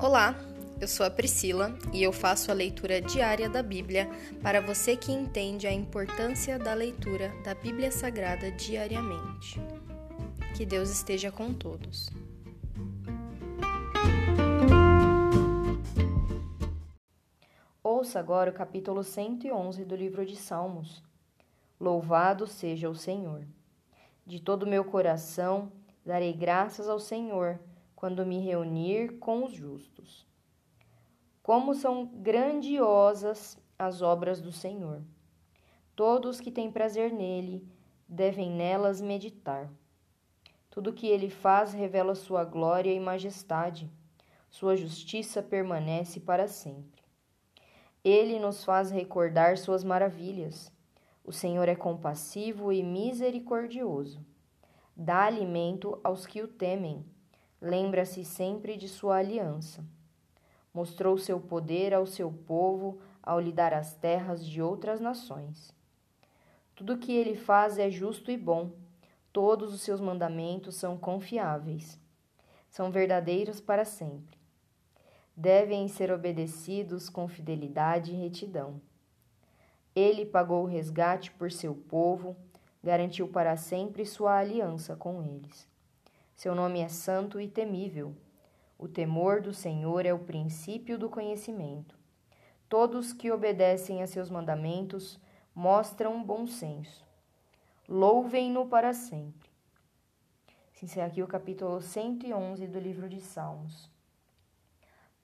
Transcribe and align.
Olá, 0.00 0.36
eu 0.80 0.86
sou 0.86 1.04
a 1.04 1.10
Priscila 1.10 1.76
e 1.92 2.04
eu 2.04 2.12
faço 2.12 2.52
a 2.52 2.54
leitura 2.54 3.00
diária 3.00 3.50
da 3.50 3.64
Bíblia 3.64 4.08
para 4.40 4.60
você 4.60 4.96
que 4.96 5.10
entende 5.10 5.66
a 5.66 5.72
importância 5.72 6.56
da 6.56 6.72
leitura 6.72 7.32
da 7.42 7.52
Bíblia 7.52 7.90
Sagrada 7.90 8.48
diariamente. 8.52 9.60
Que 10.56 10.64
Deus 10.64 10.88
esteja 10.88 11.32
com 11.32 11.52
todos. 11.52 12.08
Ouça 17.82 18.20
agora 18.20 18.50
o 18.50 18.54
capítulo 18.54 19.02
111 19.02 19.84
do 19.84 19.96
livro 19.96 20.24
de 20.24 20.36
Salmos. 20.36 21.02
Louvado 21.80 22.46
seja 22.46 22.88
o 22.88 22.94
Senhor. 22.94 23.44
De 24.24 24.40
todo 24.40 24.62
o 24.62 24.68
meu 24.68 24.84
coração 24.84 25.72
darei 26.06 26.32
graças 26.32 26.88
ao 26.88 27.00
Senhor 27.00 27.58
quando 27.98 28.24
me 28.24 28.38
reunir 28.38 29.18
com 29.18 29.44
os 29.44 29.52
justos. 29.52 30.24
Como 31.42 31.74
são 31.74 32.06
grandiosas 32.06 33.58
as 33.76 34.02
obras 34.02 34.40
do 34.40 34.52
Senhor! 34.52 35.02
Todos 35.96 36.40
que 36.40 36.52
têm 36.52 36.70
prazer 36.70 37.12
nele 37.12 37.68
devem 38.08 38.52
nelas 38.52 39.00
meditar. 39.00 39.68
Tudo 40.70 40.92
que 40.92 41.08
ele 41.08 41.28
faz 41.28 41.72
revela 41.72 42.14
sua 42.14 42.44
glória 42.44 42.92
e 42.92 43.00
majestade. 43.00 43.90
Sua 44.48 44.76
justiça 44.76 45.42
permanece 45.42 46.20
para 46.20 46.46
sempre. 46.46 47.02
Ele 48.04 48.38
nos 48.38 48.64
faz 48.64 48.92
recordar 48.92 49.58
suas 49.58 49.82
maravilhas. 49.82 50.72
O 51.24 51.32
Senhor 51.32 51.68
é 51.68 51.74
compassivo 51.74 52.72
e 52.72 52.80
misericordioso. 52.80 54.24
Dá 54.96 55.24
alimento 55.24 55.98
aos 56.04 56.28
que 56.28 56.40
o 56.40 56.46
temem 56.46 57.04
lembra-se 57.60 58.24
sempre 58.24 58.76
de 58.76 58.88
sua 58.88 59.16
aliança. 59.16 59.84
Mostrou 60.72 61.18
seu 61.18 61.40
poder 61.40 61.92
ao 61.92 62.06
seu 62.06 62.30
povo 62.30 63.00
ao 63.22 63.40
lhe 63.40 63.52
dar 63.52 63.74
as 63.74 63.94
terras 63.94 64.44
de 64.46 64.62
outras 64.62 65.00
nações. 65.00 65.74
Tudo 66.74 66.94
o 66.94 66.98
que 66.98 67.12
ele 67.12 67.34
faz 67.34 67.78
é 67.78 67.90
justo 67.90 68.30
e 68.30 68.36
bom, 68.36 68.70
todos 69.32 69.74
os 69.74 69.80
seus 69.80 70.00
mandamentos 70.00 70.76
são 70.76 70.96
confiáveis, 70.96 71.98
são 72.70 72.90
verdadeiros 72.90 73.60
para 73.60 73.84
sempre. 73.84 74.38
Devem 75.36 75.88
ser 75.88 76.12
obedecidos 76.12 77.08
com 77.08 77.28
fidelidade 77.28 78.12
e 78.12 78.16
retidão. 78.16 78.80
Ele 79.94 80.24
pagou 80.24 80.62
o 80.62 80.66
resgate 80.66 81.30
por 81.32 81.50
seu 81.50 81.74
povo, 81.74 82.36
garantiu 82.82 83.28
para 83.28 83.56
sempre 83.56 84.06
sua 84.06 84.38
aliança 84.38 84.94
com 84.94 85.22
eles. 85.22 85.68
Seu 86.38 86.54
nome 86.54 86.78
é 86.78 86.88
santo 86.88 87.40
e 87.40 87.48
temível. 87.48 88.14
O 88.78 88.86
temor 88.86 89.40
do 89.40 89.52
Senhor 89.52 90.06
é 90.06 90.14
o 90.14 90.20
princípio 90.20 90.96
do 90.96 91.10
conhecimento. 91.10 91.98
Todos 92.68 93.12
que 93.12 93.32
obedecem 93.32 94.04
a 94.04 94.06
seus 94.06 94.30
mandamentos 94.30 95.18
mostram 95.52 96.22
bom 96.22 96.46
senso. 96.46 97.04
Louvem-no 97.88 98.68
para 98.68 98.94
sempre. 98.94 99.50
Se 100.74 100.84
encerra 100.84 101.08
aqui 101.08 101.24
o 101.24 101.26
capítulo 101.26 101.80
111 101.80 102.68
do 102.68 102.78
livro 102.78 103.08
de 103.08 103.20
Salmos. 103.20 103.90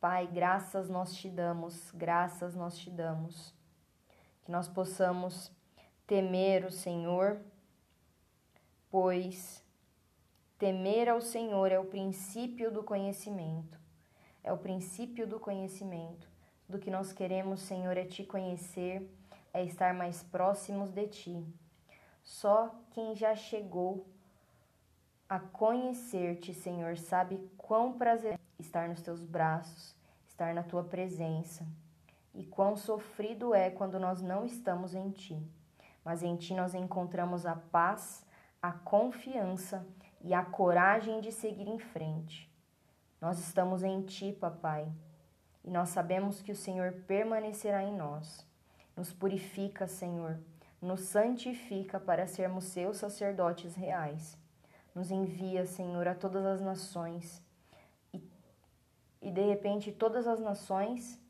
Pai, 0.00 0.26
graças 0.26 0.88
nós 0.88 1.14
te 1.14 1.30
damos, 1.30 1.92
graças 1.92 2.56
nós 2.56 2.76
te 2.76 2.90
damos. 2.90 3.54
Que 4.42 4.50
nós 4.50 4.66
possamos 4.66 5.52
temer 6.08 6.64
o 6.64 6.72
Senhor, 6.72 7.40
pois 8.90 9.63
Temer 10.58 11.08
ao 11.08 11.20
Senhor 11.20 11.72
é 11.72 11.78
o 11.78 11.84
princípio 11.84 12.70
do 12.70 12.84
conhecimento. 12.84 13.76
É 14.42 14.52
o 14.52 14.58
princípio 14.58 15.26
do 15.26 15.40
conhecimento. 15.40 16.28
Do 16.68 16.78
que 16.78 16.90
nós 16.90 17.12
queremos, 17.12 17.60
Senhor, 17.60 17.96
é 17.96 18.04
te 18.04 18.22
conhecer, 18.24 19.10
é 19.52 19.64
estar 19.64 19.92
mais 19.92 20.22
próximos 20.22 20.92
de 20.92 21.08
ti. 21.08 21.44
Só 22.22 22.72
quem 22.92 23.16
já 23.16 23.34
chegou 23.34 24.06
a 25.28 25.40
conhecer-te, 25.40 26.54
Senhor, 26.54 26.96
sabe 26.98 27.38
quão 27.58 27.98
prazer 27.98 28.34
é 28.34 28.38
estar 28.62 28.88
nos 28.88 29.02
teus 29.02 29.24
braços, 29.24 29.96
estar 30.24 30.54
na 30.54 30.62
tua 30.62 30.84
presença. 30.84 31.66
E 32.32 32.44
quão 32.44 32.76
sofrido 32.76 33.54
é 33.54 33.70
quando 33.70 33.98
nós 33.98 34.22
não 34.22 34.44
estamos 34.44 34.94
em 34.94 35.10
ti. 35.10 35.36
Mas 36.04 36.22
em 36.22 36.36
ti 36.36 36.54
nós 36.54 36.74
encontramos 36.74 37.44
a 37.44 37.56
paz, 37.56 38.24
a 38.62 38.70
confiança 38.72 39.86
e 40.24 40.32
a 40.32 40.42
coragem 40.42 41.20
de 41.20 41.30
seguir 41.30 41.68
em 41.68 41.78
frente. 41.78 42.50
Nós 43.20 43.38
estamos 43.38 43.82
em 43.82 44.00
Ti, 44.00 44.32
Papai, 44.32 44.90
e 45.62 45.70
nós 45.70 45.90
sabemos 45.90 46.40
que 46.40 46.50
o 46.50 46.56
Senhor 46.56 46.92
permanecerá 47.06 47.84
em 47.84 47.94
nós. 47.94 48.46
Nos 48.96 49.12
purifica, 49.12 49.86
Senhor, 49.86 50.40
nos 50.80 51.00
santifica 51.00 52.00
para 52.00 52.26
sermos 52.26 52.64
seus 52.64 52.96
sacerdotes 52.96 53.74
reais. 53.74 54.38
Nos 54.94 55.10
envia, 55.10 55.66
Senhor, 55.66 56.08
a 56.08 56.14
todas 56.14 56.44
as 56.46 56.60
nações. 56.60 57.42
E, 58.12 58.22
e 59.20 59.30
de 59.30 59.42
repente, 59.42 59.92
todas 59.92 60.26
as 60.26 60.40
nações 60.40 61.20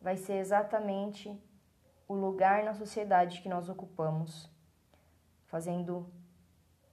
vai 0.00 0.16
ser 0.16 0.34
exatamente 0.34 1.36
o 2.08 2.14
lugar 2.14 2.64
na 2.64 2.74
sociedade 2.74 3.40
que 3.40 3.48
nós 3.48 3.68
ocupamos, 3.68 4.50
fazendo 5.46 6.10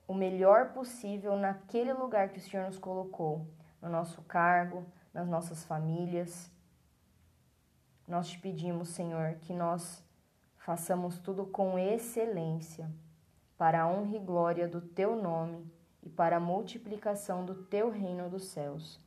o 0.08 0.14
melhor 0.14 0.74
possível 0.74 1.38
naquele 1.38 1.94
lugar 1.94 2.30
que 2.30 2.40
o 2.40 2.41
Senhor 2.41 2.66
nos 2.66 2.78
colocou, 2.78 3.47
no 3.81 3.90
nosso 3.90 4.22
cargo, 4.24 4.86
nas 5.14 5.28
nossas 5.28 5.64
famílias. 5.64 6.52
Nós 8.08 8.30
te 8.30 8.40
pedimos, 8.40 8.90
Senhor, 8.90 9.36
que 9.36 9.53
nós 9.53 10.03
façamos 10.58 11.18
tudo 11.19 11.46
com 11.46 11.78
excelência, 11.78 12.90
para 13.58 13.84
a 13.84 13.88
honra 13.88 14.18
e 14.18 14.19
glória 14.19 14.68
do 14.68 14.81
teu 14.81 15.16
nome 15.16 15.72
e 16.02 16.09
para 16.09 16.38
a 16.38 16.40
multiplicação 16.40 17.46
do 17.46 17.56
teu 17.56 17.90
reino 17.90 18.30
dos 18.30 18.46
céus. 18.46 19.00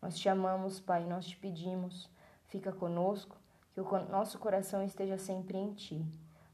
Nós 0.00 0.16
te 0.16 0.28
amamos, 0.28 0.80
Pai, 0.80 1.04
nós 1.04 1.26
te 1.26 1.36
pedimos, 1.36 2.10
fica 2.46 2.72
conosco, 2.72 3.36
que 3.74 3.80
o 3.80 4.08
nosso 4.08 4.38
coração 4.38 4.82
esteja 4.82 5.18
sempre 5.18 5.58
em 5.58 5.74
ti. 5.74 6.06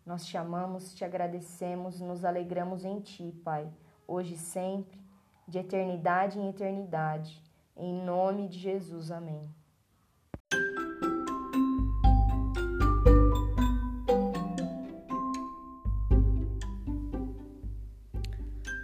Nós 0.04 0.24
te 0.26 0.36
amamos, 0.36 0.94
te 0.94 1.04
agradecemos, 1.04 2.00
nos 2.00 2.24
alegramos 2.24 2.84
em 2.84 3.00
ti, 3.00 3.32
Pai 3.44 3.70
hoje 4.06 4.34
e 4.34 4.38
sempre, 4.38 5.00
de 5.46 5.58
eternidade 5.58 6.38
em 6.38 6.48
eternidade. 6.48 7.42
Em 7.76 7.92
nome 7.92 8.48
de 8.48 8.58
Jesus. 8.58 9.10
Amém. 9.10 9.42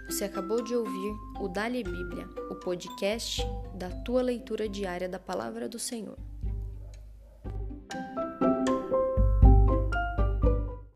Você 0.07 0.25
acabou 0.25 0.61
de 0.61 0.75
ouvir 0.75 1.13
o 1.39 1.47
Dali 1.47 1.83
Bíblia, 1.83 2.27
o 2.51 2.55
podcast 2.55 3.41
da 3.73 3.89
tua 3.89 4.21
leitura 4.21 4.69
diária 4.69 5.09
da 5.09 5.17
palavra 5.17 5.67
do 5.67 5.79
Senhor. 5.79 6.30